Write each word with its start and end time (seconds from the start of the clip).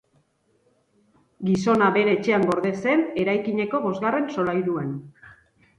Gizona 1.49 1.89
bere 1.99 2.15
etxean 2.19 2.49
gorde 2.49 2.73
zen, 2.87 3.07
eraikineko 3.27 3.87
bosgarren 3.87 4.29
solairuan. 4.39 4.99